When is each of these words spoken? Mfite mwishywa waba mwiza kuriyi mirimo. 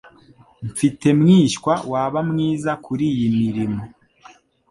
Mfite 0.69 1.07
mwishywa 1.19 1.73
waba 1.91 2.19
mwiza 2.29 2.71
kuriyi 2.83 3.27
mirimo. 3.39 3.81